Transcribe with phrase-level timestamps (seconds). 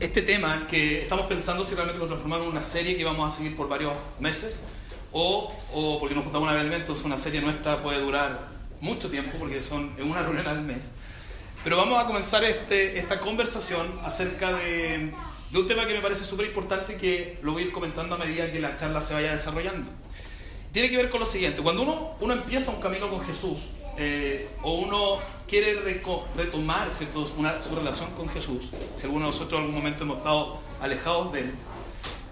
[0.00, 3.36] este tema que estamos pensando si realmente lo transformamos en una serie que vamos a
[3.36, 4.58] seguir por varios meses
[5.12, 8.48] o, o porque nos juntamos una vez al mes, entonces una serie nuestra puede durar
[8.80, 10.90] mucho tiempo porque son en una reunión al mes.
[11.62, 15.12] Pero vamos a comenzar este, esta conversación acerca de,
[15.52, 18.50] un tema que me parece súper importante que lo voy a ir comentando a medida
[18.50, 19.90] que la charla se vaya desarrollando.
[20.72, 23.58] Tiene que ver con lo siguiente, cuando uno, uno empieza un camino con Jesús
[23.96, 25.18] eh, o uno
[25.48, 25.74] quiere
[26.36, 31.32] retomar su relación con Jesús, si alguno de nosotros en algún momento hemos estado alejados
[31.32, 31.54] de Él,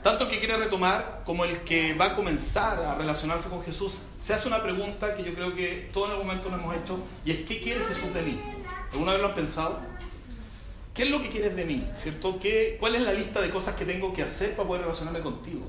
[0.02, 4.04] tanto el que quiere retomar como el que va a comenzar a relacionarse con Jesús,
[4.22, 6.98] se hace una pregunta que yo creo que todos en algún momento nos hemos hecho,
[7.24, 8.40] y es ¿qué quiere Jesús de mí?
[8.92, 9.80] ¿Alguna vez lo han pensado?
[10.94, 11.86] ¿Qué es lo que quieres de mí?
[11.94, 12.38] ¿Cierto?
[12.40, 15.62] ¿Qué, ¿Cuál es la lista de cosas que tengo que hacer para poder relacionarme contigo?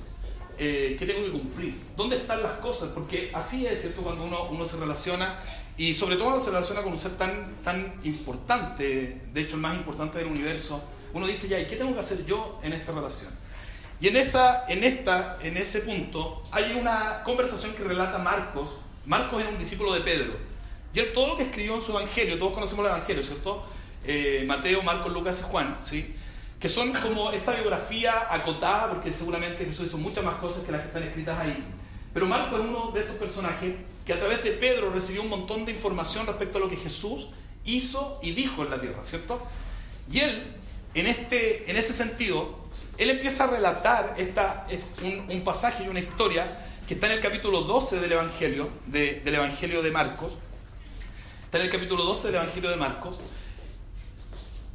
[0.57, 1.79] Eh, ¿Qué tengo que cumplir?
[1.95, 2.89] ¿Dónde están las cosas?
[2.89, 4.01] Porque así es, ¿cierto?
[4.01, 5.39] Cuando uno se relaciona
[5.79, 9.77] y sobre todo se relaciona con un ser tan, tan importante, de hecho el más
[9.77, 10.83] importante del universo,
[11.13, 13.31] uno dice, ya, ¿y qué tengo que hacer yo en esta relación?
[14.01, 18.71] Y en, esa, en, esta, en ese punto hay una conversación que relata Marcos.
[19.05, 20.33] Marcos era un discípulo de Pedro.
[20.93, 23.65] Y él todo lo que escribió en su evangelio, todos conocemos el evangelio, ¿cierto?
[24.03, 26.13] Eh, Mateo, Marcos, Lucas y Juan, ¿sí?
[26.59, 30.81] Que son como esta biografía acotada, porque seguramente Jesús hizo muchas más cosas que las
[30.81, 31.63] que están escritas ahí.
[32.13, 33.75] Pero Marcos es uno de estos personajes
[34.09, 37.27] que a través de Pedro recibió un montón de información respecto a lo que Jesús
[37.63, 39.39] hizo y dijo en la tierra, ¿cierto?
[40.11, 40.45] Y él,
[40.95, 42.57] en, este, en ese sentido,
[42.97, 44.65] él empieza a relatar esta,
[45.29, 46.57] un, pasaje y una historia
[46.87, 50.33] que está en el capítulo 12 del Evangelio, del Evangelio de Marcos.
[51.45, 53.19] Está en el capítulo 12 del Evangelio de Marcos.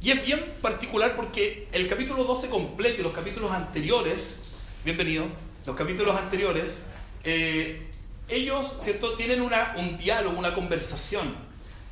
[0.01, 4.53] Y es bien particular porque el capítulo 12 completo y los capítulos anteriores,
[4.85, 5.25] bienvenido,
[5.65, 6.85] los capítulos anteriores,
[7.25, 7.91] eh,
[8.27, 11.35] ellos, ¿cierto?, tienen una, un diálogo, una conversación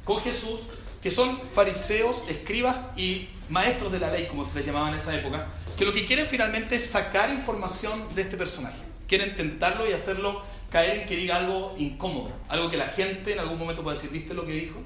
[0.03, 0.59] con Jesús,
[1.01, 5.15] que son fariseos, escribas y maestros de la ley, como se les llamaba en esa
[5.15, 8.77] época, que lo que quieren finalmente es sacar información de este personaje.
[9.07, 13.39] Quieren tentarlo y hacerlo caer en que diga algo incómodo, algo que la gente en
[13.39, 14.79] algún momento puede decir, ¿viste lo que dijo?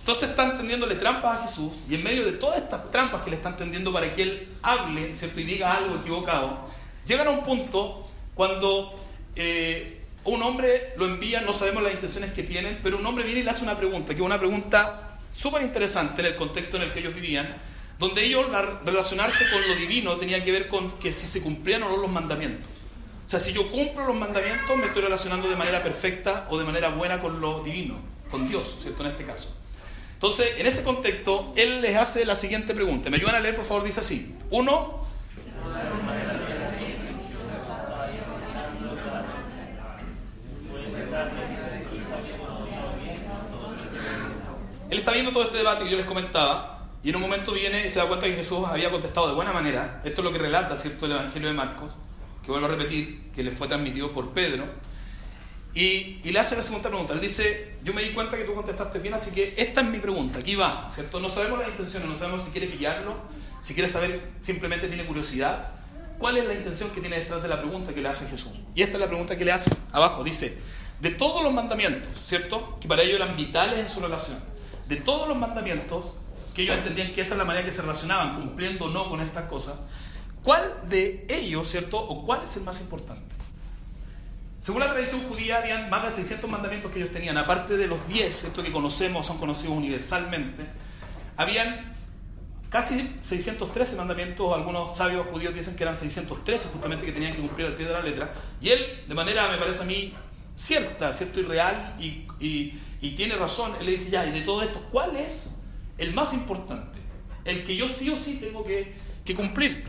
[0.00, 3.36] Entonces están tendiéndole trampas a Jesús y en medio de todas estas trampas que le
[3.36, 5.40] están tendiendo para que él hable, ¿cierto?
[5.40, 6.68] Y diga algo equivocado,
[7.06, 9.00] llegan a un punto cuando
[9.36, 13.40] eh, un hombre lo envía, no sabemos las intenciones que tienen, pero un hombre viene
[13.40, 16.84] y le hace una pregunta, que es una pregunta súper interesante en el contexto en
[16.84, 17.56] el que ellos vivían,
[17.98, 18.46] donde ellos
[18.84, 22.10] relacionarse con lo divino tenía que ver con que si se cumplían o no los
[22.10, 22.70] mandamientos.
[23.24, 26.64] O sea, si yo cumplo los mandamientos, me estoy relacionando de manera perfecta o de
[26.64, 27.96] manera buena con lo divino,
[28.30, 29.04] con Dios, ¿cierto?
[29.04, 29.56] En este caso.
[30.14, 33.10] Entonces, en ese contexto, él les hace la siguiente pregunta.
[33.10, 33.84] ¿Me ayudan a leer, por favor?
[33.84, 34.36] Dice así.
[34.50, 35.06] Uno,
[44.90, 47.86] Él está viendo todo este debate que yo les comentaba y en un momento viene
[47.86, 50.00] y se da cuenta que Jesús había contestado de buena manera.
[50.04, 51.92] Esto es lo que relata, ¿cierto?, el Evangelio de Marcos,
[52.44, 54.64] que vuelvo a repetir, que le fue transmitido por Pedro.
[55.74, 57.14] Y, le hace la segunda pregunta.
[57.14, 59.98] Él dice, yo me di cuenta que tú contestaste bien, así que esta es mi
[59.98, 61.18] pregunta, aquí va, ¿cierto?
[61.18, 63.16] No sabemos las intenciones, no sabemos si quiere pillarlo,
[63.62, 65.70] si quiere saber, simplemente tiene curiosidad.
[66.18, 68.52] ¿Cuál es la intención que tiene detrás de la pregunta que le hace Jesús?
[68.74, 70.22] Y esta es la pregunta que le hace abajo.
[70.22, 70.58] Dice,
[71.02, 72.78] de todos los mandamientos, ¿cierto?
[72.80, 74.38] Que para ellos eran vitales en su relación.
[74.86, 76.12] De todos los mandamientos,
[76.54, 79.20] que ellos entendían que esa es la manera que se relacionaban, cumpliendo o no con
[79.20, 79.74] estas cosas,
[80.44, 83.34] ¿cuál de ellos, cierto, o cuál es el más importante?
[84.60, 88.06] Según la tradición judía, habían más de 600 mandamientos que ellos tenían, aparte de los
[88.06, 90.64] 10, esto que conocemos, son conocidos universalmente,
[91.36, 91.96] habían
[92.70, 97.66] casi 613 mandamientos, algunos sabios judíos dicen que eran 613 justamente que tenían que cumplir
[97.66, 100.14] al pie de la letra, y él, de manera, me parece a mí,
[100.56, 104.62] cierta, cierto y real, y y tiene razón, él le dice, ya, y de todo
[104.62, 105.56] esto, ¿cuál es
[105.98, 107.00] el más importante?
[107.44, 108.94] El que yo sí o sí tengo que,
[109.34, 109.84] cumplir.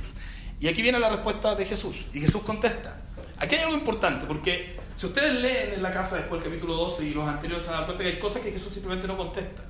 [0.60, 2.08] Y aquí viene la respuesta de Jesús.
[2.12, 3.02] Y Jesús contesta.
[3.38, 7.06] Aquí hay algo importante, porque si ustedes leen en la casa después del capítulo 12
[7.06, 9.64] y los anteriores se dan cuenta que hay cosas que Jesús simplemente no contesta.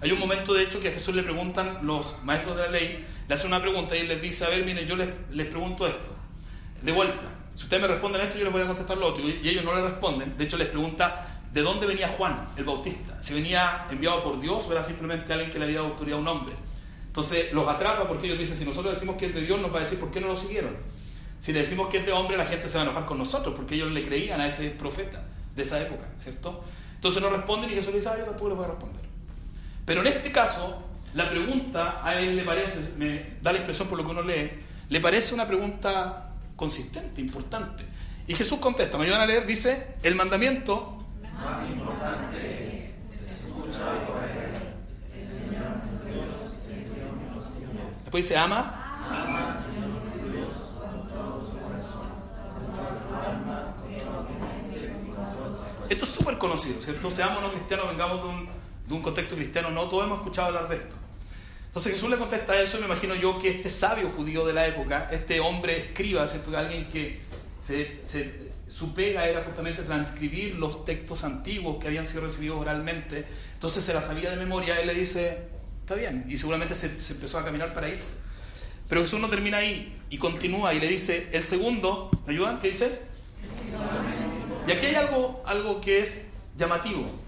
[0.00, 3.04] Hay un momento, de hecho, que a Jesús le preguntan los maestros de la ley,
[3.28, 5.86] le hacen una pregunta y él les dice, a ver, miren, yo les, les pregunto
[5.86, 6.16] esto.
[6.80, 7.26] De vuelta,
[7.56, 9.24] si ustedes me responden esto, yo les voy a contestar lo otro.
[9.24, 10.36] Y ellos no le responden.
[10.36, 13.20] De hecho, les pregunta, de dónde venía Juan, el Bautista.
[13.22, 16.20] Si venía enviado por Dios o era simplemente alguien que le había dado autoridad a
[16.20, 16.54] un hombre.
[17.06, 19.78] Entonces los atrapa porque ellos dicen, si nosotros decimos que es de Dios, nos va
[19.78, 20.76] a decir por qué no lo siguieron.
[21.40, 23.54] Si le decimos que es de hombre, la gente se va a enojar con nosotros
[23.56, 25.24] porque ellos le creían a ese profeta
[25.54, 26.62] de esa época, ¿cierto?
[26.94, 29.02] Entonces no responden y Jesús le dice, ah, yo tampoco les voy a responder.
[29.86, 30.82] Pero en este caso,
[31.14, 34.50] la pregunta a él le parece, me da la impresión por lo que uno lee,
[34.90, 36.25] le parece una pregunta
[36.56, 37.84] consistente, importante.
[38.26, 40.98] Y Jesús contesta, me ayudan a leer, dice, el mandamiento
[41.34, 42.94] más importante es,
[43.44, 44.56] escucha y obedece.
[48.02, 48.98] Después dice, ama.
[49.08, 49.56] ama.
[55.88, 57.10] Esto es súper conocido, ¿cierto?
[57.10, 58.48] Seamos no cristianos, vengamos de un,
[58.88, 60.96] de un contexto cristiano, no todos hemos escuchado hablar de esto.
[61.76, 64.66] Entonces Jesús le contesta eso y me imagino yo que este sabio judío de la
[64.66, 66.56] época, este hombre escriba, ¿cierto?
[66.56, 67.20] Alguien que
[67.62, 73.26] se, se, su pega era justamente transcribir los textos antiguos que habían sido recibidos oralmente,
[73.52, 75.48] entonces se la sabía de memoria, él le dice,
[75.82, 78.14] está bien, y seguramente se, se empezó a caminar para irse.
[78.88, 82.58] Pero Jesús no termina ahí y continúa y le dice, el segundo, ¿me ayudan?
[82.58, 83.00] ¿Qué dice?
[84.66, 87.25] Y aquí hay algo, algo que es llamativo.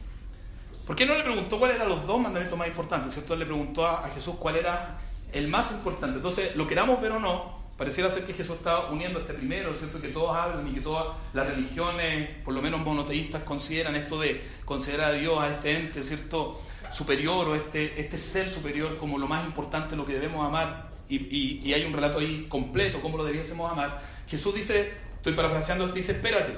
[0.89, 3.13] ¿Por qué no le preguntó cuáles eran los dos mandamientos más importantes?
[3.13, 3.37] ¿cierto?
[3.37, 4.97] Le preguntó a, Jesús cuál era
[5.35, 6.17] el más importante.
[6.17, 10.01] Entonces, lo queramos ver o no, pareciera ser que Jesús estaba uniendo este primero, ¿cierto?
[10.01, 14.43] Que todos hablan y que todas las religiones, por lo menos monoteístas, consideran esto de
[14.65, 16.59] considerar a Dios, a este ente, ¿cierto?
[16.91, 20.89] Superior o este, este ser superior como lo más importante, lo que debemos amar.
[21.07, 24.03] Y, y hay un relato ahí completo, cómo lo debiésemos amar.
[24.27, 26.57] Jesús dice, estoy parafraseando, dice, espérate,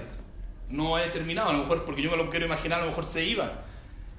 [0.69, 3.03] no he terminado, a lo mejor, porque yo me lo quiero imaginar, a lo mejor
[3.05, 3.65] se iba.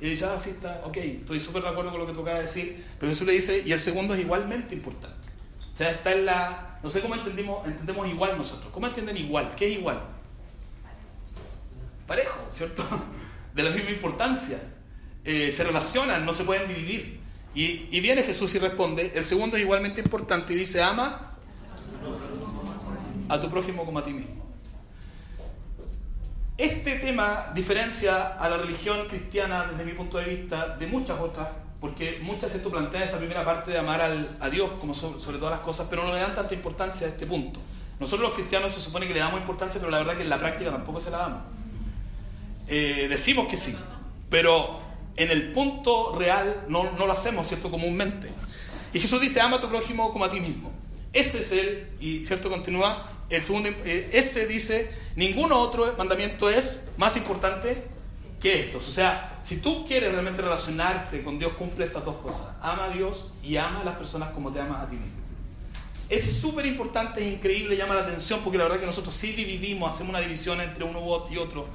[0.02, 2.34] Y dice, ah, sí, está, ok, estoy súper de acuerdo con lo que tú de
[2.42, 5.30] decir, pero Jesús le dice, y el segundo es igualmente importante.
[5.72, 8.72] O sea, está en la, no sé cómo entendimos, entendemos igual nosotros.
[8.74, 9.54] ¿Cómo entienden igual?
[9.56, 10.02] ¿Qué es igual?
[12.08, 12.84] Parejo, ¿cierto?
[13.54, 14.60] De la misma importancia.
[15.24, 17.20] Eh, se relacionan, no se pueden dividir.
[17.54, 21.38] Y, y viene Jesús y responde, el segundo es igualmente importante y dice, ama
[23.30, 24.41] a tu prójimo como a ti mismo.
[26.62, 31.48] Este tema diferencia a la religión cristiana, desde mi punto de vista, de muchas otras,
[31.80, 35.50] porque muchas esto plantean esta primera parte de amar al, a Dios como sobre, todas
[35.50, 37.60] las cosas, pero no le dan tanta importancia a este punto.
[38.00, 40.38] Nosotros los cristianos se supone que le damos importancia, pero la verdad que en la
[40.38, 41.42] práctica tampoco se la damos.
[42.68, 43.76] Eh, decimos que sí,
[44.30, 44.82] pero
[45.16, 47.72] en el punto real no, no lo hacemos, ¿cierto?
[47.72, 48.32] Comúnmente.
[48.94, 50.72] Y Jesús dice, ama a tu prójimo como a ti mismo.
[51.14, 56.90] Ese es el, y cierto, continúa, el segundo, eh, ese dice, ningún otro mandamiento es
[56.98, 57.84] más importante
[58.40, 58.88] que estos.
[58.88, 62.48] O sea, si tú quieres realmente relacionarte con Dios, cumple estas dos cosas.
[62.62, 65.22] Ama a Dios y ama a las personas como te amas a ti mismo.
[66.10, 69.94] Es súper importante, es increíble, llama la atención porque la verdad que nosotros sí dividimos,
[69.94, 71.00] hacemos una división entre uno
[71.30, 71.68] y otro.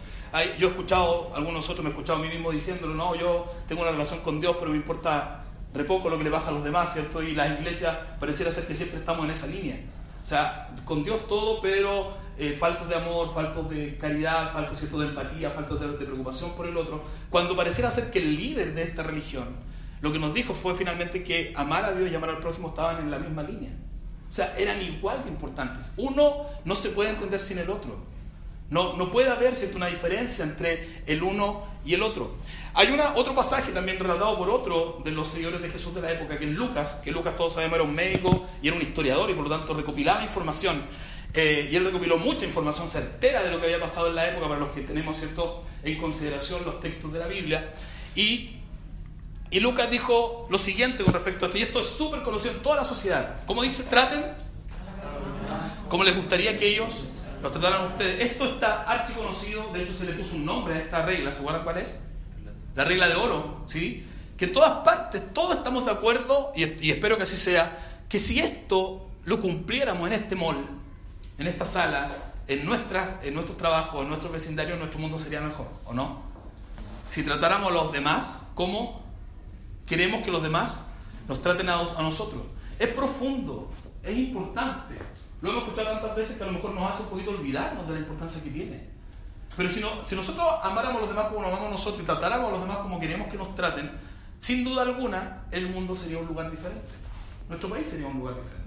[0.59, 3.81] yo he escuchado, algunos otros me he escuchado a mí mismo diciéndolo, no, yo tengo
[3.81, 5.46] una relación con Dios, pero me importa
[5.77, 7.23] re poco lo que le pasa a los demás, ¿cierto?
[7.23, 9.79] Y las iglesias pareciera ser que siempre estamos en esa línea.
[10.25, 14.99] O sea, con Dios todo, pero eh, faltos de amor, faltos de caridad, faltos ¿cierto?
[14.99, 17.03] de empatía, faltos de, preocupación por el otro.
[17.31, 19.47] Cuando pareciera ser que el líder de esta religión
[20.03, 22.99] lo que nos dijo fue finalmente que amar a Dios y amar al prójimo estaban
[22.99, 23.71] en la misma línea.
[24.29, 25.93] O sea, eran igual de importantes.
[25.97, 28.05] Uno no se puede entender sin el otro.
[28.69, 29.77] No, no puede haber ¿cierto?
[29.77, 32.37] una diferencia entre el uno y el otro.
[32.75, 36.13] Hay una, otro pasaje también relatado por otro de los seguidores de Jesús de la
[36.13, 39.31] época, que es Lucas, que Lucas todos sabemos era un médico y era un historiador
[39.31, 40.83] y por lo tanto recopilaba información.
[41.33, 44.49] Eh, y él recopiló mucha información certera de lo que había pasado en la época
[44.49, 45.63] para los que tenemos ¿cierto?
[45.83, 47.73] en consideración los textos de la Biblia.
[48.15, 48.57] Y,
[49.51, 52.63] y Lucas dijo lo siguiente con respecto a esto, y esto es súper conocido en
[52.63, 53.41] toda la sociedad.
[53.47, 53.85] ¿Cómo dice?
[53.85, 54.25] Traten
[55.89, 57.05] como les gustaría que ellos
[57.47, 58.31] los trataran a ustedes.
[58.31, 61.65] Esto está archiconocido, de hecho se le puso un nombre a esta regla, ¿se acuerdan
[61.65, 61.95] cuál es?
[62.77, 64.07] la regla de oro, ¿sí?
[64.37, 68.39] Que en todas partes todos estamos de acuerdo, y, espero que así sea, que si
[68.39, 70.59] esto lo cumpliéramos en este mall,
[71.39, 72.11] en esta sala,
[72.47, 76.23] en, nuestra, en nuestros trabajos, en nuestro vecindario, nuestro mundo sería mejor, ¿o no?
[77.09, 79.03] Si tratáramos a los demás como
[79.87, 80.85] queremos que los demás
[81.29, 82.43] nos traten a, a nosotros.
[82.79, 83.71] Es profundo,
[84.03, 84.97] es importante.
[85.43, 87.95] Lo hemos escuchado tantas veces que a lo mejor nos hace un poquito olvidarnos de
[87.95, 88.97] la importancia que tiene.
[89.57, 92.49] Pero si, no, si nosotros amáramos a los demás como nos amamos nosotros y tratáramos
[92.49, 93.91] a los demás como queremos que nos traten,
[94.39, 96.89] sin duda alguna el mundo sería un lugar diferente.
[97.49, 98.67] Nuestro país sería un lugar diferente.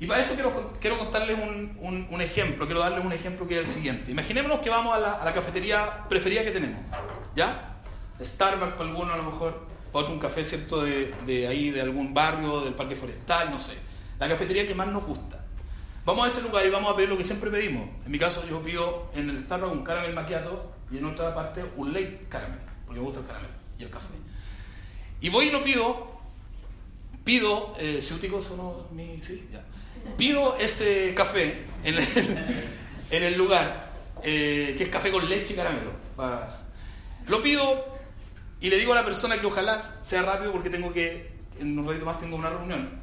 [0.00, 3.60] Y para eso quiero, quiero contarles un, un, ejemplo, quiero darles un ejemplo que es
[3.60, 4.10] el siguiente.
[4.10, 6.80] Imaginémonos que vamos a la, a la cafetería preferida que tenemos,
[7.36, 7.82] ¿ya?
[8.18, 10.82] Starbucks para alguno a lo mejor, para otro un café, ¿cierto?
[10.82, 13.76] De, de ahí, de algún barrio, del parque forestal, no sé.
[14.18, 15.44] La cafetería que más nos gusta.
[16.04, 17.88] Vamos a ese lugar y vamos a pedir lo que siempre pedimos.
[18.04, 21.64] En mi caso, yo pido en el Starbucks un caramel macchiato y en otra parte
[21.76, 24.14] un late caramel, porque me gusta el caramel y el café.
[25.20, 26.20] Y voy y lo pido,
[27.24, 29.62] pido, eh, ciúticos o mi, sí, ya.
[30.16, 32.00] Pido ese café en el,
[33.10, 33.92] en el lugar,
[34.22, 35.92] eh, que es café con leche y caramelo.
[37.26, 37.98] Lo pido
[38.60, 41.86] y le digo a la persona que ojalá sea rápido porque tengo que, en un
[41.86, 42.99] ratito más tengo una reunión.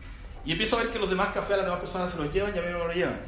[0.48, 2.56] Y empiezo a ver que los demás cafés a las demás personas se los llevan
[2.56, 3.20] y a mí no me lo llevan.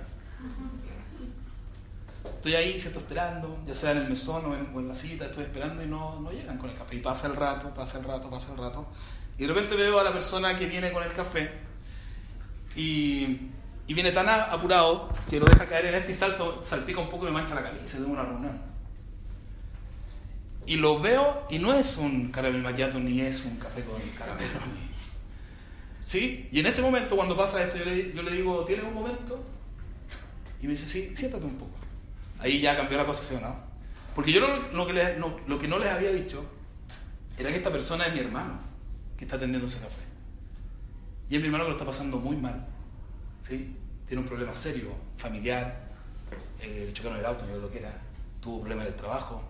[2.24, 3.00] Estoy ahí, ¿cierto?
[3.00, 6.32] Esperando, ya sea en el mesón o en, la cita, estoy esperando y no, no,
[6.32, 6.96] llegan con el café.
[6.96, 8.88] Y pasa el rato, pasa el rato, pasa el rato.
[9.38, 11.52] Y de repente veo a la persona que viene con el café
[12.78, 13.50] y,
[13.86, 17.26] y viene tan apurado que lo deja caer en este y salto, salpica un poco
[17.26, 18.62] y me mancha la camisa de una reunión.
[20.66, 24.89] y lo veo y no es un caramel macchiato ni es un café con caramelo.
[26.10, 26.50] ¿Sí?
[26.52, 29.46] Y en ese momento, cuando pasa esto, yo le, yo le digo, ¿tienes un momento?
[30.60, 31.78] Y me dice, sí, siéntate un poco.
[32.40, 33.56] Ahí ya cambió la cosa, ¿sí o no?
[34.16, 36.44] Porque yo lo, que no, lo que no les había dicho
[37.38, 38.60] era que esta persona es mi hermano
[39.20, 40.02] que está atendiendo ese café.
[41.30, 42.66] Y es mi hermano que lo está pasando muy mal.
[43.48, 43.76] ¿sí?
[44.08, 45.90] Tiene un problema serio, familiar,
[46.60, 47.96] eh, le chocaron el auto, no lo que era,
[48.42, 49.44] tuvo problemas en el trabajo.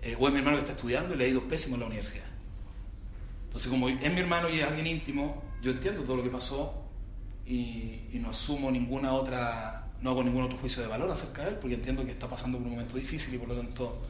[0.00, 1.86] Eh, o es mi hermano que está estudiando y le ha ido pésimo en la
[1.88, 2.24] universidad.
[3.44, 6.84] Entonces, como es mi hermano y es alguien íntimo, yo entiendo todo lo que pasó
[7.46, 11.56] y, no asumo ninguna otra no hago ningún otro juicio de valor acerca de él,
[11.56, 14.00] porque entiendo que está pasando un momento difícil y por lo tanto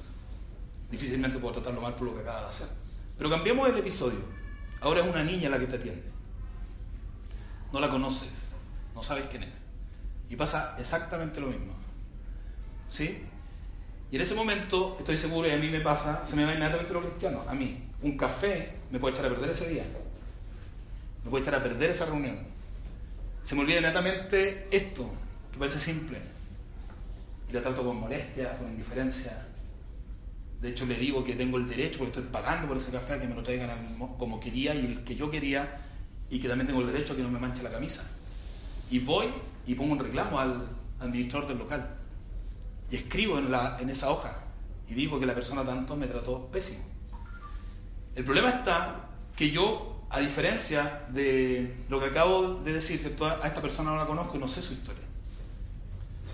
[0.91, 2.69] difícilmente puedo tratarlo mal por lo que acaba de hacer.
[3.19, 4.21] Pero cambiemos el episodio.
[4.81, 6.05] Ahora es una niña la que te atiende.
[7.73, 8.51] No la conoces,
[8.95, 9.55] no sabes quién es.
[10.29, 11.75] Y pasa exactamente lo mismo.
[12.89, 13.19] ¿Sí?
[14.13, 16.93] Y en ese momento, estoy seguro, y a mí me pasa, se me va inmediatamente
[16.93, 17.45] lo cristiano.
[17.49, 19.85] A mí, un café me puede echar a perder ese día.
[21.25, 22.39] Me puede echar a perder esa reunión.
[23.43, 25.11] Se me olvida inmediatamente esto,
[25.53, 26.19] que parece simple.
[27.49, 29.47] Y la trato con molestia, con indiferencia.
[30.61, 33.21] De hecho, le digo que tengo el derecho, porque estoy pagando por ese café, a
[33.21, 35.81] que me lo traigan como quería y el que yo quería,
[36.29, 38.09] y que también tengo el derecho a que no me manche la camisa.
[38.91, 39.27] Y voy
[39.67, 40.69] y pongo un reclamo al
[41.01, 41.97] administrador del local.
[42.91, 44.37] Y escribo en, la, en esa hoja
[44.91, 46.85] y digo que la persona tanto me trató pésimo.
[48.17, 53.63] El problema está que yo, a diferencia de lo que acabo de decir, a esta
[53.63, 55.05] persona no la conozco y no sé su historia.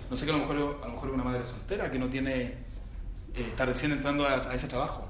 [0.09, 2.55] No sé que a lo mejor, a es una madre soltera que no tiene, eh,
[3.35, 5.07] está recién entrando a, ese trabajo.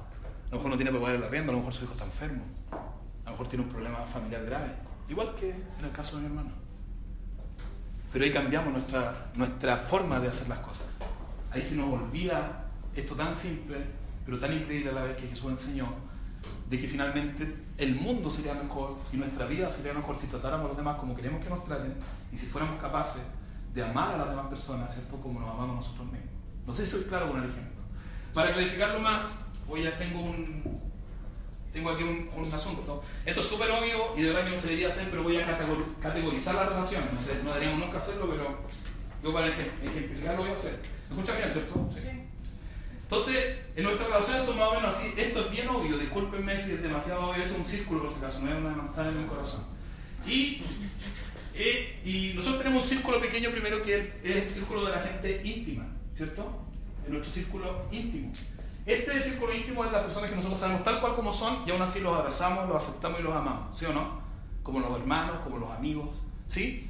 [0.47, 2.05] A lo mejor no tiene para pagar el arriendo, a lo mejor su hijo está
[2.05, 2.43] enfermo.
[2.71, 4.71] A lo mejor tiene un problema familiar grave.
[5.07, 6.51] Igual que en el caso de mi hermano.
[8.11, 10.87] Pero ahí cambiamos nuestra, nuestra forma de hacer las cosas.
[11.51, 13.77] Ahí se nos olvida esto tan simple,
[14.25, 15.87] pero tan increíble a la vez que Jesús enseñó,
[16.69, 20.67] de que finalmente el mundo sería mejor y nuestra vida sería mejor si tratáramos a
[20.69, 21.95] los demás como queremos que nos traten
[22.31, 23.21] y si fuéramos capaces
[23.73, 25.17] de amar a las demás personas, ¿cierto?
[25.17, 26.31] Como nos amamos nosotros mismos.
[26.65, 27.83] No sé si soy claro con el ejemplo.
[28.33, 29.35] Para clarificarlo más,
[29.69, 30.63] hoy ya tengo un,
[31.71, 33.03] tengo aquí un, asunto.
[33.25, 35.45] Esto es súper obvio y de verdad que no se debería hacer, pero voy a
[36.01, 37.13] categorizar las relaciones.
[37.13, 38.57] No, sé, no deberíamos nunca hacerlo, pero
[39.23, 40.79] yo para ejemplificarlo voy a hacer.
[41.09, 41.89] ¿Me escuchan bien, cierto?
[41.93, 42.26] Sí.
[43.09, 45.13] Entonces, en nuestras relaciones son más o menos así.
[45.15, 48.39] Esto es bien obvio, discúlpenme si es demasiado obvio, es un círculo por si acaso,
[48.41, 49.63] no es una manzana en el corazón.
[50.27, 50.61] Y
[51.59, 55.41] eh, y nosotros tenemos un círculo pequeño primero que es el círculo de la gente
[55.43, 56.63] íntima, ¿cierto?
[57.05, 58.31] En nuestro círculo íntimo.
[58.85, 61.81] Este círculo íntimo es la persona que nosotros sabemos tal cual como son y aún
[61.81, 64.21] así los abrazamos, los aceptamos y los amamos, ¿sí o no?
[64.61, 66.09] Como los hermanos, como los amigos,
[66.47, 66.87] ¿sí?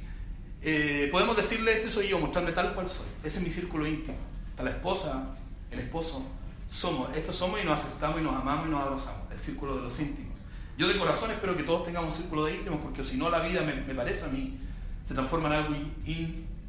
[0.60, 3.06] Eh, podemos decirle, este soy yo, mostrarme tal cual soy.
[3.24, 4.18] Ese es mi círculo íntimo.
[4.50, 5.34] Está la esposa,
[5.70, 6.24] el esposo,
[6.68, 9.30] somos, estos somos y nos aceptamos y nos amamos y nos abrazamos.
[9.30, 10.36] El círculo de los íntimos.
[10.76, 13.40] Yo de corazón espero que todos tengamos un círculo de íntimos, porque si no la
[13.40, 14.58] vida me, parece a mí
[15.02, 15.74] se transforma en algo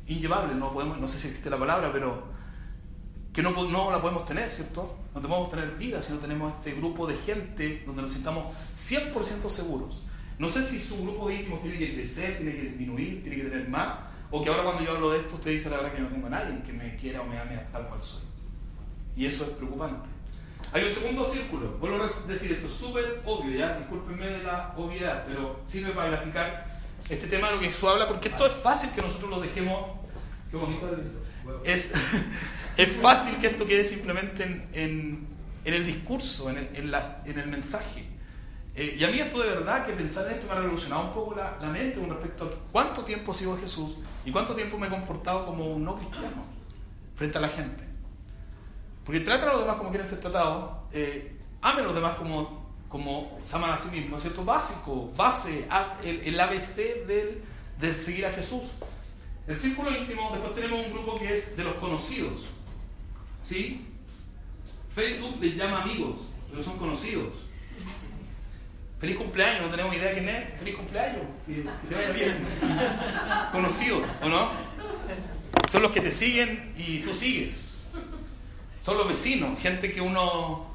[0.07, 0.55] inllevable.
[0.55, 2.23] No, podemos, no sé si existe la palabra, pero
[3.33, 4.97] que no, no la podemos tener, ¿cierto?
[5.13, 9.47] No podemos tener vida si no tenemos este grupo de gente donde nos sintamos 100%
[9.49, 10.03] seguros.
[10.39, 13.49] No sé si su grupo de íntimos tiene que crecer, tiene que disminuir, tiene que
[13.49, 13.93] tener más,
[14.31, 16.27] o que ahora cuando yo hablo de esto usted dice la verdad que no tengo
[16.27, 18.28] a nadie que me quiera o me ame tal cual soy.
[19.19, 20.07] Y eso es preocupante.
[20.71, 21.71] Hay un segundo círculo.
[21.77, 26.79] Vuelvo a decir esto, súper obvio, ya, discúlpenme de la obviedad, pero sirve para graficar
[27.09, 29.99] este tema de lo que Jesús habla, porque esto es fácil que nosotros lo dejemos.
[31.65, 31.93] Es,
[33.01, 35.27] fácil que esto quede simplemente en,
[35.65, 38.05] el discurso, en el, mensaje.
[38.73, 41.13] Eh, y a mí esto de verdad, que pensar en esto me ha revolucionado un
[41.13, 44.89] poco la, mente con respecto a cuánto tiempo sigo Jesús y cuánto tiempo me he
[44.89, 46.45] comportado como un no cristiano
[47.15, 47.88] frente a la gente.
[49.03, 52.73] Porque tratan a los demás como quieren ser tratados, eh, amen a los demás como,
[52.87, 54.45] como se aman a sí mismos, ¿cierto?
[54.45, 55.67] Básico, base,
[56.03, 57.41] el, el ABC del,
[57.79, 58.63] del seguir a Jesús.
[59.47, 62.45] El círculo íntimo, después tenemos un grupo que es de los conocidos.
[63.43, 63.85] ¿Sí?
[64.93, 66.19] Facebook les llama amigos,
[66.51, 67.33] pero son conocidos.
[68.99, 70.59] Feliz cumpleaños, no tenemos idea quién es.
[70.59, 72.37] Feliz cumpleaños, que, te vaya bien.
[73.51, 74.51] conocidos, ¿o no?
[75.69, 77.68] Son los que te siguen y tú sigues.
[78.81, 80.67] Son los vecinos, gente que uno,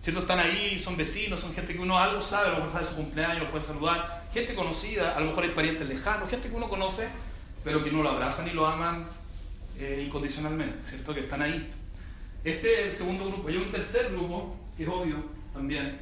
[0.00, 0.20] ¿cierto?
[0.20, 2.94] Están ahí, son vecinos, son gente que uno algo sabe, a lo mejor sabe su
[2.94, 4.28] cumpleaños, lo puede saludar.
[4.32, 7.08] Gente conocida, a lo mejor hay parientes lejanos, gente que uno conoce,
[7.64, 9.06] pero que no lo abrazan y lo aman
[9.78, 11.14] eh, incondicionalmente, ¿cierto?
[11.14, 11.70] Que están ahí.
[12.44, 13.48] Este es el segundo grupo.
[13.48, 16.00] Hay un tercer grupo, que es obvio también.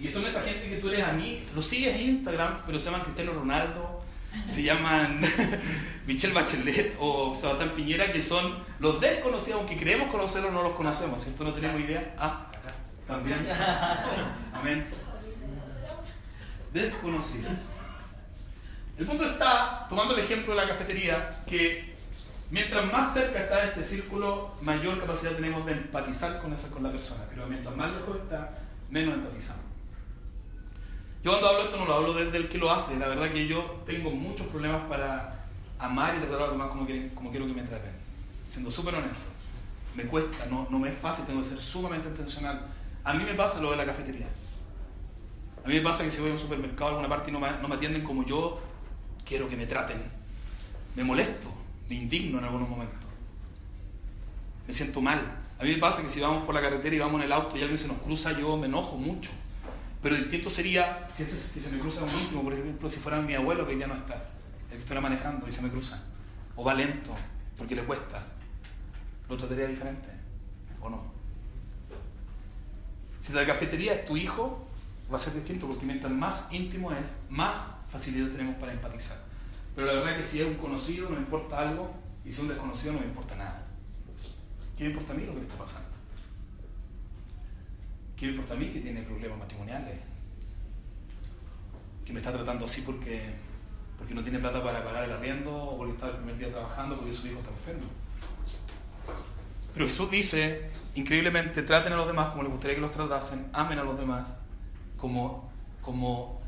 [0.00, 2.86] Y son esa gente que tú eres a mí, lo sigues en Instagram, pero se
[2.86, 3.95] llaman Cristiano Ronaldo,
[4.44, 5.20] se llaman
[6.06, 11.22] Michelle Bachelet o Sebastián Piñera, que son los desconocidos, aunque creemos conocerlos, no los conocemos,
[11.22, 11.44] ¿cierto?
[11.44, 12.14] No tenemos idea.
[12.18, 12.46] Ah,
[13.06, 13.46] también.
[14.54, 14.86] Amén.
[16.72, 17.60] Desconocidos.
[18.98, 21.94] El punto está, tomando el ejemplo de la cafetería, que
[22.50, 26.90] mientras más cerca está este círculo, mayor capacidad tenemos de empatizar con, esa, con la
[26.90, 28.58] persona, pero mientras más lejos está,
[28.90, 29.65] menos empatizamos.
[31.26, 33.48] Yo cuando hablo esto no lo hablo desde el que lo hace, la verdad que
[33.48, 35.44] yo tengo muchos problemas para
[35.76, 37.90] amar y tratar a los demás como, como quiero que me traten,
[38.46, 39.26] siendo súper honesto.
[39.96, 42.68] Me cuesta, no, no me es fácil, tengo que ser sumamente intencional.
[43.02, 44.28] A mí me pasa lo de la cafetería.
[45.64, 47.40] A mí me pasa que si voy a un supermercado a alguna parte y no
[47.40, 48.60] no me atienden como yo
[49.24, 50.00] quiero que me traten,
[50.94, 51.48] me molesto,
[51.88, 53.10] me indigno en algunos momentos.
[54.64, 55.18] Me siento mal.
[55.58, 57.58] A mí me pasa que si vamos por la carretera y vamos en el auto
[57.58, 59.32] y alguien se nos cruza, yo me enojo mucho.
[60.06, 63.66] Pero distinto sería si se me cruza un íntimo, por ejemplo, si fuera mi abuelo
[63.66, 66.00] que ya no está, el que estuviera manejando y se me cruza.
[66.54, 67.12] O va lento,
[67.58, 68.24] porque le cuesta.
[69.28, 70.08] ¿Lo trataría diferente?
[70.80, 71.02] ¿O no?
[73.18, 74.68] Si la cafetería es tu hijo,
[75.12, 77.58] va a ser distinto, porque mientras más íntimo es, más
[77.90, 79.18] facilidad tenemos para empatizar.
[79.74, 81.92] Pero la verdad es que si es un conocido, no me importa algo,
[82.24, 83.66] y si es un desconocido, no me importa nada.
[84.78, 85.95] ¿Qué me importa a mí lo que le está pasando?
[88.16, 89.98] ¿Qué me importa a mí que tiene problemas matrimoniales?
[92.04, 93.34] Que me está tratando así porque,
[93.98, 96.96] porque no tiene plata para pagar el arriendo o porque está el primer día trabajando
[96.96, 97.86] porque su hijo está enfermo.
[99.74, 103.78] Pero Jesús dice, increíblemente, traten a los demás como les gustaría que los tratasen, amen
[103.78, 104.26] a los demás
[104.96, 105.50] como,
[105.82, 106.40] como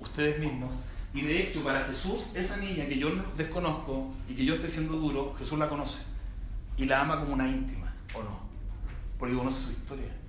[0.00, 0.74] ustedes mismos.
[1.14, 4.94] Y de hecho, para Jesús, esa niña que yo desconozco y que yo esté siendo
[4.94, 6.04] duro, Jesús la conoce
[6.76, 8.40] y la ama como una íntima, ¿o no?
[9.18, 10.25] Porque conoce su historia.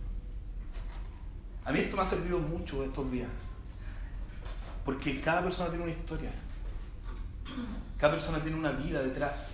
[1.68, 3.28] A mí esto me ha servido mucho estos días.
[4.86, 6.32] Porque cada persona tiene una historia.
[7.98, 9.50] Cada persona tiene una vida detrás.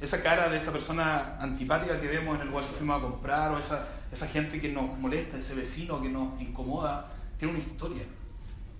[0.00, 3.50] Esa cara de esa persona antipática que vemos en el lugar que fuimos a comprar,
[3.50, 8.04] o esa, esa gente que nos molesta, ese vecino que nos incomoda, tiene una historia.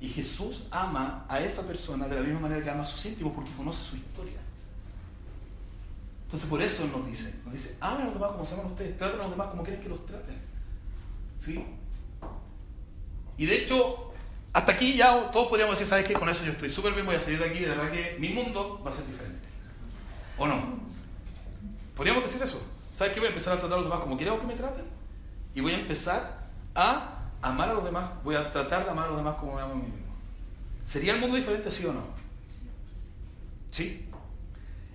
[0.00, 3.32] Y Jesús ama a esa persona de la misma manera que ama a sus íntimos
[3.34, 4.38] porque conoce su historia.
[6.26, 8.96] Entonces por eso nos dice, nos dice, amen a los demás como se aman ustedes,
[8.96, 10.36] traten a los demás como quieren que los traten.
[11.40, 11.64] ¿Sí?
[13.38, 14.12] Y de hecho,
[14.52, 16.14] hasta aquí ya todos podríamos decir, ¿sabes qué?
[16.14, 18.30] Con eso yo estoy súper bien, voy a salir de aquí, de verdad que mi
[18.30, 19.48] mundo va a ser diferente.
[20.38, 20.80] ¿O no?
[21.94, 22.66] Podríamos decir eso.
[22.94, 23.20] ¿Sabes qué?
[23.20, 24.84] Voy a empezar a tratar a los demás como quiero que me traten.
[25.54, 28.10] Y voy a empezar a amar a los demás.
[28.24, 30.14] Voy a tratar de amar a los demás como me amo a mí mismo.
[30.84, 32.04] ¿Sería el mundo diferente, sí o no?
[33.70, 34.08] Sí.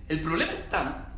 [0.08, 1.08] El problema está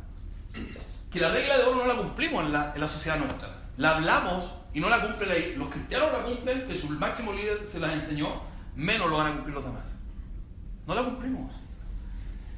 [1.11, 3.49] que la regla de oro no la cumplimos en la, en la sociedad nuestra.
[3.77, 7.65] La hablamos y no la cumple la Los cristianos la cumplen, que su máximo líder
[7.65, 8.41] se las enseñó,
[8.75, 9.85] menos lo van a cumplir los demás.
[10.85, 11.53] No la cumplimos.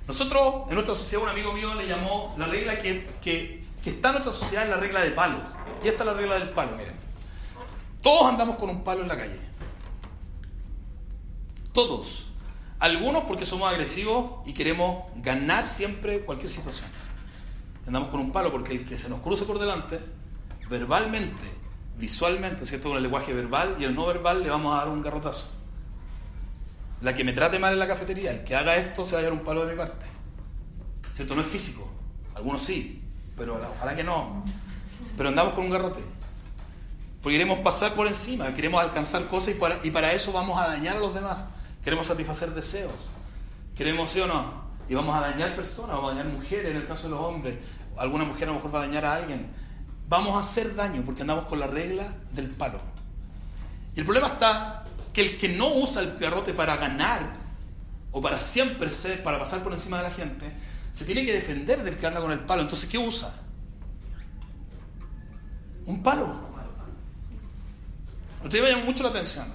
[0.07, 4.09] Nosotros, en nuestra sociedad, un amigo mío le llamó la regla que, que, que está
[4.09, 5.37] en nuestra sociedad es la regla de palo.
[5.83, 6.95] Y esta es la regla del palo, miren.
[8.01, 9.39] Todos andamos con un palo en la calle.
[11.71, 12.29] Todos.
[12.79, 16.89] Algunos porque somos agresivos y queremos ganar siempre cualquier situación.
[17.85, 19.99] Andamos con un palo porque el que se nos cruce por delante,
[20.67, 21.66] verbalmente
[21.97, 22.89] visualmente, ¿cierto?
[22.89, 25.47] Con el lenguaje verbal y el no verbal le vamos a dar un garrotazo.
[27.01, 29.23] La que me trate mal en la cafetería, el que haga esto se va a
[29.23, 30.05] dar un palo de mi parte.
[31.13, 31.35] ¿Cierto?
[31.35, 31.89] No es físico.
[32.35, 33.01] Algunos sí,
[33.35, 34.43] pero ojalá que no.
[35.15, 36.01] Pero andamos con un garrote.
[37.21, 40.67] Porque queremos pasar por encima, queremos alcanzar cosas y para, y para eso vamos a
[40.67, 41.45] dañar a los demás.
[41.83, 43.09] Queremos satisfacer deseos.
[43.75, 44.67] Queremos, sí o no.
[44.89, 47.57] Y vamos a dañar personas, vamos a dañar mujeres en el caso de los hombres.
[47.97, 49.47] Alguna mujer a lo mejor va a dañar a alguien
[50.07, 52.79] vamos a hacer daño porque andamos con la regla del palo.
[53.95, 57.23] Y el problema está que el que no usa el garrote para ganar
[58.11, 60.51] o para siempre ser, para pasar por encima de la gente,
[60.91, 62.61] se tiene que defender del que anda con el palo.
[62.61, 63.33] Entonces, ¿qué usa?
[65.85, 66.47] Un palo.
[68.43, 69.47] Ustedes me llama mucho la atención.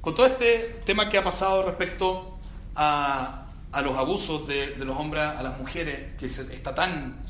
[0.00, 2.38] Con todo este tema que ha pasado respecto
[2.74, 7.25] a, a los abusos de, los hombres a las mujeres, que está tan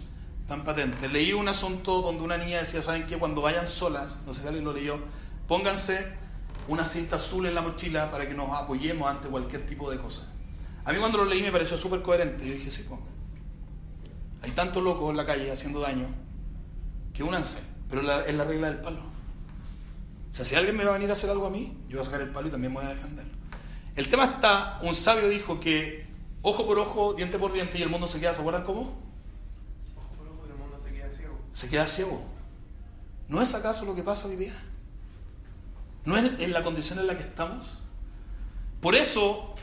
[0.46, 1.08] tan patente.
[1.08, 3.18] Leí un asunto donde una niña decía, ¿saben qué?
[3.18, 4.98] Cuando vayan solas, no sé si alguien lo leyó,
[5.48, 6.06] pónganse
[6.68, 10.32] una cinta azul en la mochila para que nos apoyemos ante cualquier tipo de cosa.
[10.84, 12.46] A mí cuando lo leí me pareció súper coherente.
[12.46, 13.00] Yo dije, sí, pues,
[14.42, 16.06] hay tantos locos en la calle haciendo daño
[17.12, 19.00] que únanse, pero es la regla del palo.
[20.30, 22.02] O sea, si alguien me va a venir a hacer algo a mí, yo voy
[22.02, 23.26] a sacar el palo y también me voy a defender.
[23.96, 26.06] El tema está, un sabio dijo que
[26.42, 29.05] ojo por ojo, diente por diente y el mundo se queda, ¿se acuerdan cómo?
[31.56, 32.22] Se queda ciego.
[33.28, 34.54] ¿No es acaso lo que pasa hoy día?
[36.04, 37.78] ¿No es en la condición en la que estamos?
[38.82, 39.54] Por eso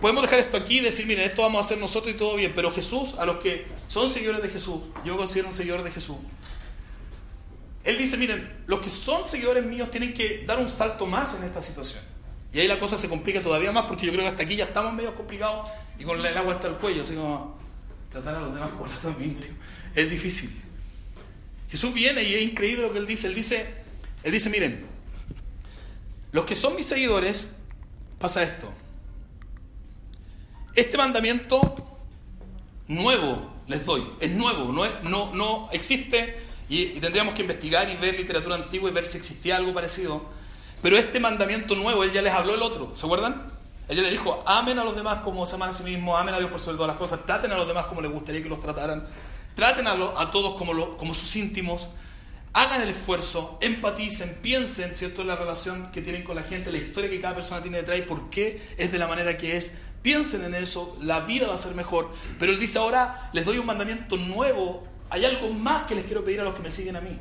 [0.00, 2.52] podemos dejar esto aquí y decir, miren, esto vamos a hacer nosotros y todo bien,
[2.54, 6.16] pero Jesús, a los que son seguidores de Jesús, yo considero un seguidor de Jesús,
[7.82, 11.42] Él dice, miren, los que son seguidores míos tienen que dar un salto más en
[11.42, 12.04] esta situación.
[12.52, 14.66] Y ahí la cosa se complica todavía más porque yo creo que hasta aquí ya
[14.66, 17.58] estamos medio complicados y con el agua hasta el cuello, así como
[18.12, 19.40] tratar a los demás por también,
[19.92, 20.71] Es difícil.
[21.72, 23.28] Jesús viene y es increíble lo que él dice.
[23.28, 23.66] Él dice,
[24.22, 24.84] él dice, miren,
[26.30, 27.48] los que son mis seguidores,
[28.18, 28.70] pasa esto.
[30.74, 31.98] Este mandamiento
[32.88, 36.36] nuevo les doy, es nuevo, no, no, no existe
[36.68, 40.26] y, y tendríamos que investigar y ver literatura antigua y ver si existía algo parecido.
[40.82, 43.50] Pero este mandamiento nuevo, él ya les habló el otro, ¿se acuerdan?
[43.88, 46.38] Ella le dijo, amen a los demás como se aman a sí mismos, amen a
[46.38, 48.60] Dios por sobre todas las cosas, traten a los demás como les gustaría que los
[48.60, 49.06] trataran,
[49.54, 51.88] traten a, a todos como, como sus íntimos,
[52.52, 57.08] hagan el esfuerzo, empaticen, piensen, ¿cierto?, la relación que tienen con la gente, la historia
[57.08, 59.72] que cada persona tiene detrás y por qué es de la manera que es.
[60.02, 62.10] Piensen en eso, la vida va a ser mejor.
[62.38, 66.24] Pero él dice ahora, les doy un mandamiento nuevo, hay algo más que les quiero
[66.24, 67.18] pedir a los que me siguen a mí.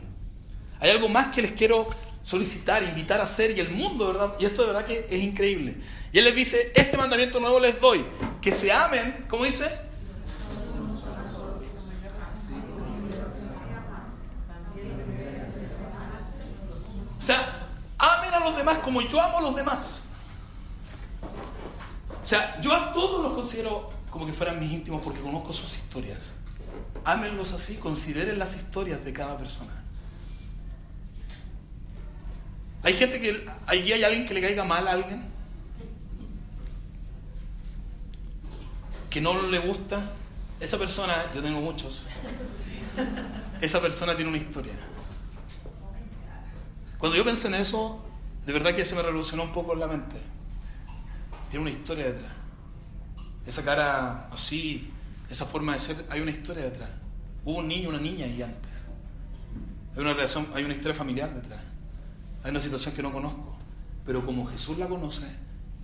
[0.79, 1.87] Hay algo más que les quiero
[2.23, 4.35] solicitar, invitar a hacer y el mundo, ¿verdad?
[4.39, 5.77] Y esto de verdad que es increíble.
[6.11, 8.03] Y él les dice, este mandamiento nuevo les doy,
[8.41, 9.69] que se amen, ¿cómo dice?
[17.21, 17.67] O sea,
[17.99, 20.05] amen a los demás como yo amo a los demás.
[22.21, 25.77] O sea, yo a todos los considero como que fueran mis íntimos porque conozco sus
[25.77, 26.19] historias.
[27.05, 29.84] Ámenlos así, consideren las historias de cada persona.
[32.84, 33.47] Hay gente que.
[33.67, 35.31] Allí hay alguien que le caiga mal a alguien.
[39.10, 40.12] Que no le gusta.
[40.60, 42.07] Esa persona, yo tengo muchos.
[43.62, 44.73] Esa persona tiene una historia.
[47.01, 47.99] Cuando yo pensé en eso,
[48.45, 50.17] de verdad que se me revolucionó un poco en la mente.
[51.49, 52.31] Tiene una historia detrás.
[53.43, 54.91] Esa cara así,
[55.27, 56.91] esa forma de ser, hay una historia detrás.
[57.43, 58.71] Hubo un niño, una niña ahí antes.
[59.95, 61.59] Hay una relación, hay una historia familiar detrás.
[62.43, 63.57] Hay una situación que no conozco.
[64.05, 65.25] Pero como Jesús la conoce,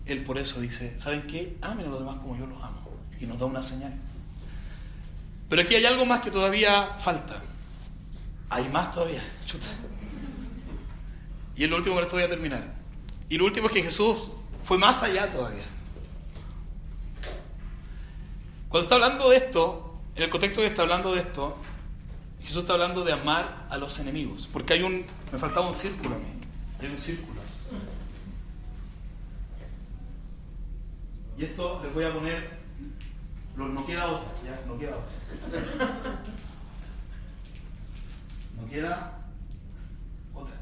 [0.06, 1.58] Él por eso dice, ¿saben qué?
[1.63, 2.91] Amen a los demás como yo los amo.
[3.19, 3.95] Y nos da una señal.
[5.49, 7.41] Pero aquí hay algo más que todavía falta.
[8.51, 9.23] Hay más todavía.
[9.47, 9.65] Chuta.
[11.58, 12.76] Y es lo último que esto voy a terminar.
[13.30, 14.30] Y lo último es que Jesús
[14.63, 15.65] fue más allá todavía.
[18.70, 21.58] Cuando está hablando de esto, en el contexto que está hablando de esto,
[22.41, 24.48] Jesús está hablando de amar a los enemigos.
[24.52, 25.06] Porque hay un.
[25.32, 26.26] Me faltaba un círculo a mí.
[26.80, 27.41] Hay un círculo.
[31.38, 32.58] Y esto les voy a poner.
[33.56, 35.58] No queda otro, ya, no queda otro.
[38.58, 39.30] No queda
[40.34, 40.56] otra.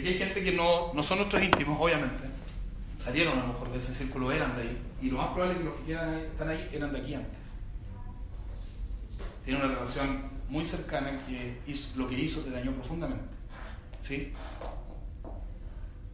[0.00, 2.24] Y aquí hay gente que no, no son nuestros íntimos, obviamente.
[2.96, 4.82] Salieron a lo mejor de ese círculo, eran de ahí.
[5.02, 7.14] Y lo más probable es que los que quedan ahí, están ahí eran de aquí
[7.14, 7.38] antes.
[9.44, 11.60] Tienen una relación muy cercana que
[11.96, 13.24] lo que hizo te dañó profundamente.
[14.00, 14.32] ¿Sí?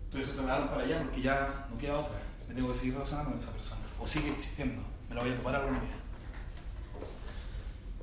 [0.07, 2.16] Entonces se trasladaron para allá porque ya no queda otra.
[2.49, 3.81] Me tengo que seguir relacionando con esa persona.
[4.01, 4.83] O sigue existiendo.
[5.09, 5.96] Me la voy a topar algún día.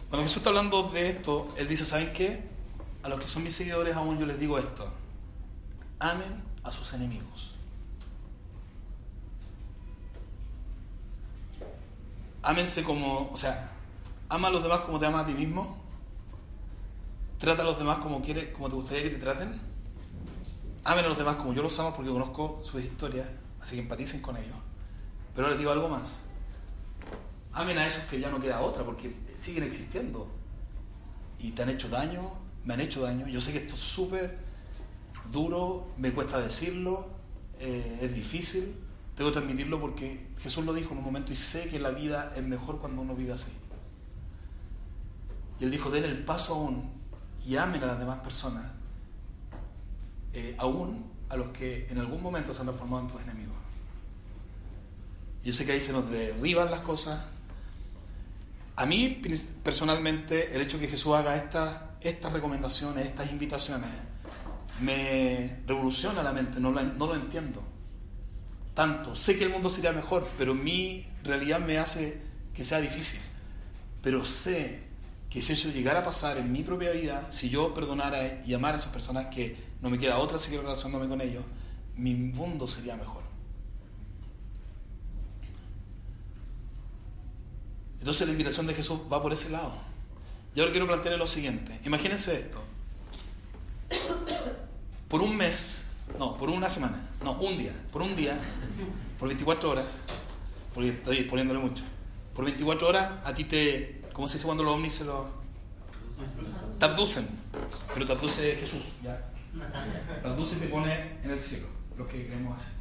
[0.07, 2.41] Cuando Jesús está hablando de esto, Él dice, ¿saben qué?
[3.03, 5.02] A los que son mis seguidores aún yo les digo esto.
[6.03, 7.55] Amen a sus enemigos.
[12.41, 13.71] Ámense como, o sea,
[14.27, 15.77] ama a los demás como te amas a ti mismo.
[17.37, 19.73] Trata a los demás como, quiere, como te gustaría que te traten
[20.85, 23.27] amen a los demás como yo los amo porque conozco sus historias,
[23.61, 24.57] así que empaticen con ellos.
[25.33, 26.09] Pero les digo algo más.
[27.53, 30.27] Amen a esos que ya no queda otra porque siguen existiendo.
[31.39, 32.33] Y te han hecho daño,
[32.65, 33.27] me han hecho daño.
[33.27, 34.42] Yo sé que esto es súper
[35.31, 37.07] duro, me cuesta decirlo,
[37.59, 38.75] eh, es difícil.
[39.15, 42.33] Tengo que transmitirlo porque Jesús lo dijo en un momento y sé que la vida
[42.35, 43.51] es mejor cuando uno vive así.
[45.59, 46.89] Y él dijo, den el paso aún
[47.45, 48.71] y amen a las demás personas
[50.33, 53.55] eh, aún a los que en algún momento se han transformado en tus enemigos.
[55.43, 57.27] Yo sé que ahí se nos derriban las cosas.
[58.75, 59.21] A mí,
[59.63, 63.89] personalmente, el hecho de que Jesús haga estas, estas recomendaciones, estas invitaciones,
[64.79, 67.63] me revoluciona la mente, no lo, entiendo.
[68.73, 72.21] Tanto, sé que el mundo sería mejor, pero mi realidad me hace
[72.53, 73.19] que sea difícil.
[74.01, 74.83] Pero sé
[75.29, 78.75] que si eso llegara a pasar en mi propia vida, si yo perdonara y amara
[78.75, 81.43] a esas personas que no me queda otra seguir relacionándome con ellos,
[81.95, 83.23] mi mundo sería mejor.
[87.99, 89.73] Entonces la invitación de Jesús va por ese lado.
[90.53, 91.79] Yo ahora quiero plantearle lo siguiente.
[91.85, 92.61] Imagínense esto.
[95.13, 95.83] Por un mes,
[96.17, 98.35] no, por una semana, no, un día, por un día,
[99.19, 99.99] por 24 horas,
[100.73, 101.83] porque estoy poniéndole mucho,
[102.33, 105.27] por 24 horas a ti te, ¿cómo se dice cuando los ovnis se los...
[106.79, 107.29] Te abducen,
[107.93, 109.29] pero te abduce Jesús, ¿ya?
[110.19, 112.73] Te abduce y te pone en el cielo, lo que queremos hacer.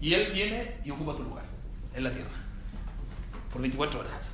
[0.00, 1.44] Y Él viene y ocupa tu lugar,
[1.94, 2.42] en la tierra,
[3.52, 4.30] por 24 horas.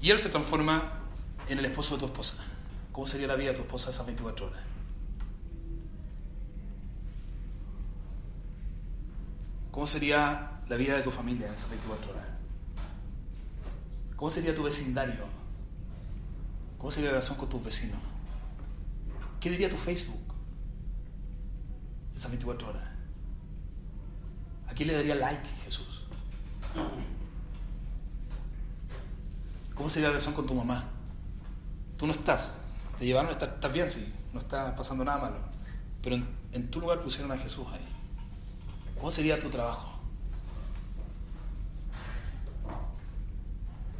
[0.00, 0.90] Y Él se transforma
[1.50, 2.42] en el esposo de tu esposa.
[2.96, 4.62] ¿Cómo sería la vida de tu esposa esas 24 horas?
[9.70, 12.24] ¿Cómo sería la vida de tu familia en esas 24 horas?
[14.16, 15.26] ¿Cómo sería tu vecindario?
[16.78, 18.00] ¿Cómo sería la relación con tus vecinos?
[19.40, 20.32] ¿Qué diría tu Facebook
[22.14, 22.88] esas 24 horas?
[24.68, 26.06] ¿A quién le daría like Jesús?
[29.74, 30.84] ¿Cómo sería la relación con tu mamá?
[31.98, 32.52] Tú no estás,
[32.98, 35.38] te llevaron, estás, bien, sí, no está pasando nada malo,
[36.02, 37.86] pero en, en tu lugar pusieron a Jesús ahí.
[38.96, 39.92] ¿Cómo sería tu trabajo?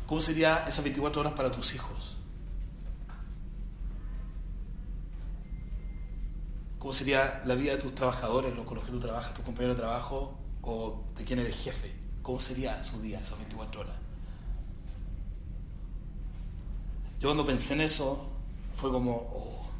[0.06, 2.16] ¿Cómo sería esas 24 horas para tus hijos?
[6.78, 9.76] ¿Cómo sería la vida de tus trabajadores, los con los que tú trabajas, tus compañeros
[9.76, 11.92] de trabajo o de quién eres jefe?
[12.22, 13.96] ¿Cómo sería su día, esas 24 horas?
[17.18, 18.35] Yo cuando pensé en eso,
[18.76, 19.70] fue como, oh.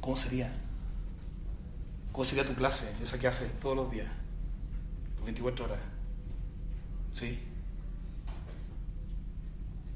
[0.00, 0.52] ¿cómo sería?
[2.12, 4.06] ¿Cómo sería tu clase, esa que haces todos los días?
[5.16, 5.80] Por 24 horas.
[7.12, 7.40] ¿Sí?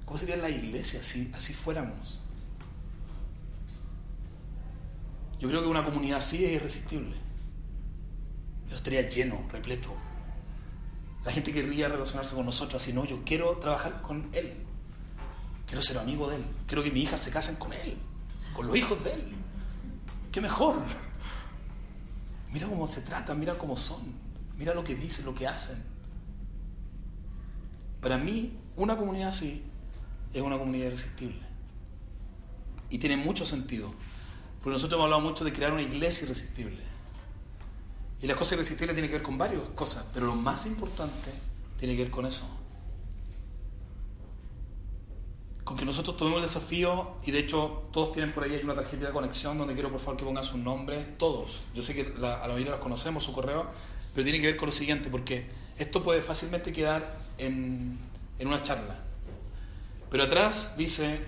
[0.04, 2.20] ¿Cómo sería la iglesia si así fuéramos?
[5.38, 7.14] Yo creo que una comunidad así es irresistible.
[8.66, 9.94] Eso estaría lleno, repleto.
[11.24, 14.54] La gente querría relacionarse con nosotros así, no, yo quiero trabajar con él.
[15.66, 16.44] Quiero ser amigo de él.
[16.66, 17.96] Quiero que mis hijas se casen con él,
[18.54, 19.32] con los hijos de él.
[20.30, 20.84] ¿Qué mejor?
[22.52, 24.00] Mira cómo se tratan, mira cómo son,
[24.56, 25.82] mira lo que dicen, lo que hacen.
[28.00, 29.64] Para mí, una comunidad así
[30.32, 31.40] es una comunidad irresistible.
[32.90, 33.92] Y tiene mucho sentido.
[34.60, 36.93] Porque nosotros hemos hablado mucho de crear una iglesia irresistible.
[38.20, 41.30] Y las cosas irresistibles tienen que ver con varias cosas, pero lo más importante
[41.78, 42.46] tiene que ver con eso.
[45.62, 49.06] Con que nosotros tomemos el desafío, y de hecho todos tienen por ahí una tarjeta
[49.06, 51.62] de conexión donde quiero por favor que pongan sus nombres, todos.
[51.74, 53.66] Yo sé que la, a la mayoría los conocemos, su correo,
[54.14, 55.46] pero tiene que ver con lo siguiente, porque
[55.78, 57.98] esto puede fácilmente quedar en,
[58.38, 59.00] en una charla.
[60.10, 61.20] Pero atrás dice,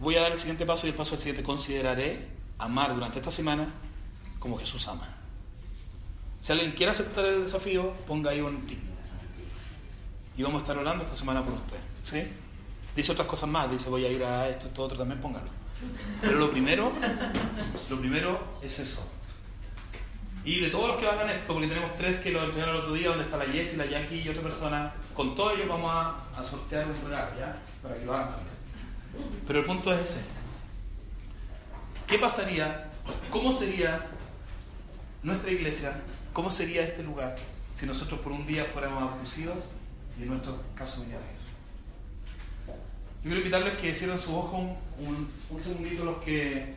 [0.00, 3.30] voy a dar el siguiente paso y el paso el siguiente, consideraré amar durante esta
[3.30, 3.74] semana
[4.38, 5.17] como Jesús ama.
[6.40, 8.80] Si alguien quiere aceptar el desafío, ponga ahí un tip.
[10.36, 11.78] Y vamos a estar orando esta semana por usted.
[12.02, 12.22] ¿sí?
[12.94, 15.48] Dice otras cosas más, dice voy a ir a esto, esto, otro, también póngalo.
[16.20, 16.92] Pero lo primero,
[17.90, 19.08] lo primero es eso.
[20.44, 22.94] Y de todos los que hagan esto, porque tenemos tres que lo entregaron el otro
[22.94, 26.42] día, donde está la Jessie, la Jackie y otra persona, con todos ellos vamos a,
[26.42, 27.56] sortear un regalo, ¿ya?
[27.82, 28.54] Para que lo hagan también.
[29.46, 30.24] Pero el punto es ese.
[32.06, 32.90] ¿Qué pasaría?
[33.30, 34.06] ¿Cómo sería
[35.22, 36.02] nuestra iglesia?
[36.38, 37.34] ¿Cómo sería este lugar
[37.74, 39.56] si nosotros por un día fuéramos abducidos
[40.16, 41.52] y en nuestro caso viniera Jesús?
[42.68, 46.76] Yo quiero invitarles que cierren su ojo un, un segundito los que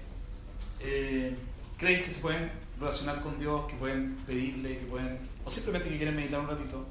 [0.79, 1.35] eh,
[1.77, 5.97] creen que se pueden relacionar con Dios, que pueden pedirle, que pueden, o simplemente que
[5.97, 6.87] quieren meditar un ratito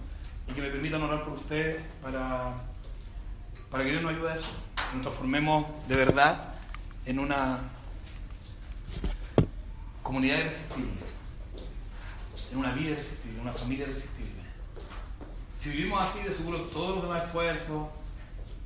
[0.49, 2.55] y que me permitan orar por ustedes para,
[3.69, 6.55] para que Dios nos ayude a eso, que nos transformemos de verdad
[7.05, 7.65] en una
[10.05, 11.10] comunidad irresistible,
[12.51, 14.41] en una vida irresistible, en una familia irresistible.
[15.59, 17.89] Si vivimos así, de seguro todos los demás esfuerzos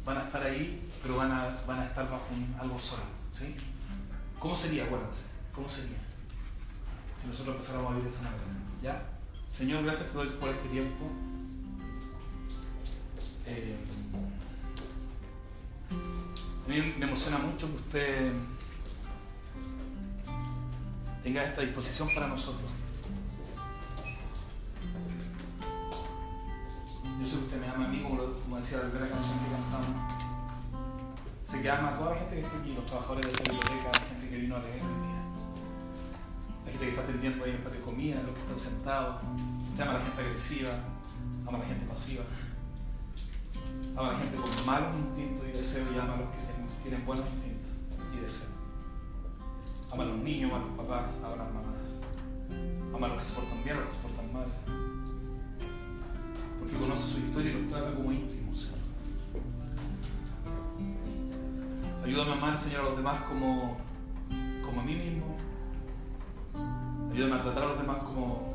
[0.05, 3.09] van a estar ahí, pero van a, van a estar bajo un, algo sólido.
[3.33, 3.57] ¿sí?
[4.39, 5.23] ¿Cómo sería, acuérdense?
[5.55, 5.99] ¿Cómo sería?
[7.21, 8.45] Si nosotros empezáramos a vivir de esa manera.
[8.83, 9.03] ¿Ya?
[9.51, 11.11] Señor, gracias por, este tiempo.
[13.47, 13.77] Eh,
[16.65, 18.33] a mí me emociona mucho que usted
[21.23, 22.71] tenga esta disposición para nosotros.
[27.21, 29.51] Yo sé que usted me ama a mí, como, como decía la primera canción que
[29.51, 30.13] cantamos.
[31.51, 33.91] Sé que ama a toda la gente que está aquí, los trabajadores de esta biblioteca,
[33.93, 34.83] la gente que vino a leer
[36.65, 39.17] la gente que está atendiendo ahí en el de comida, los que están sentados.
[39.71, 40.71] Usted ama a la gente agresiva,
[41.47, 42.25] ama a la gente pasiva,
[43.97, 46.39] ama a la gente con malos instintos y deseos y ama a los que
[46.83, 47.71] tienen, buenos instintos
[48.15, 48.53] y deseos.
[49.93, 51.77] Ama a los niños, ama a los papás, a las mamás.
[52.95, 54.84] Ama a los que se portan bien, a los que se portan mal.
[56.65, 58.79] Porque conoce su historia y los trata como íntimos, Señor.
[62.03, 63.77] Ayúdame a amar, Señor, a los demás como,
[64.65, 65.37] como a mí mismo.
[67.13, 68.55] Ayúdame a tratar a los demás como,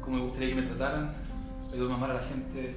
[0.00, 1.12] como me gustaría que me trataran.
[1.72, 2.76] Ayúdame a amar a la gente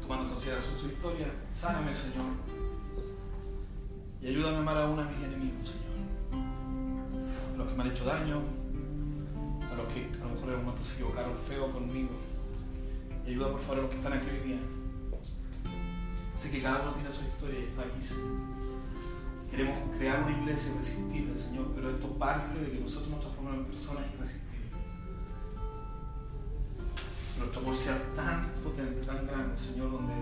[0.00, 1.26] tomando en consideración su historia.
[1.50, 2.26] Sáname, Señor.
[4.22, 5.86] Y ayúdame a amar a mis enemigos, Señor.
[7.52, 8.42] A los que me han hecho daño,
[9.72, 12.10] a los que mejor en se equivocaron feo conmigo.
[13.26, 14.60] Y ayuda por favor a los que están aquí hoy día.
[16.36, 18.30] Sé que cada uno tiene su historia y está aquí, Señor.
[19.50, 23.66] Queremos crear una iglesia irresistible, Señor, pero esto parte de que nosotros nos transformemos en
[23.66, 24.70] personas irresistibles.
[27.38, 30.14] Nuestro amor sea tan potente, tan grande, Señor, donde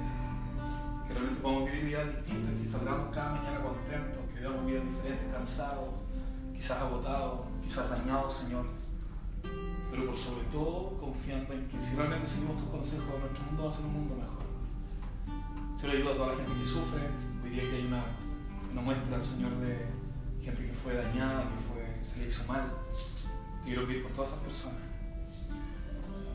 [1.09, 5.88] realmente podamos vivir vidas distintas, que salgamos cada mañana contentos, que vivamos vidas diferentes, cansados,
[6.55, 8.84] quizás agotados, quizás dañados, Señor
[9.95, 13.71] pero por sobre todo confiando en que si realmente seguimos tus consejos, nuestro mundo va
[13.71, 14.43] a ser un mundo mejor.
[15.79, 17.03] Señor, ayuda a toda la gente que sufre.
[17.45, 18.05] Hoy día que hay una,
[18.73, 19.87] una muestra, Señor, de
[20.43, 22.73] gente que fue dañada, que fue, se le hizo mal.
[23.63, 24.83] Te quiero pedir por todas esas personas,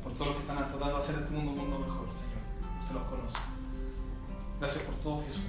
[0.04, 2.40] por todos los que están tratando de hacer este mundo un mundo mejor, Señor.
[2.80, 3.40] usted los conoce
[4.60, 5.44] Gracias por todo, Jesús.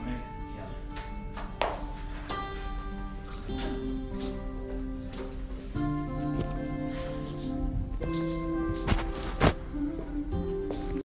[0.00, 0.22] Amén.
[3.48, 4.47] y amén.